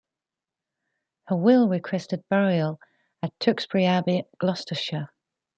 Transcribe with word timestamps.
Her 1.27 1.35
will 1.35 1.69
requested 1.69 2.23
burial 2.27 2.79
at 3.21 3.37
Tewkesbury 3.39 3.85
Abbey, 3.85 4.23
Gloucestershire. 4.39 5.11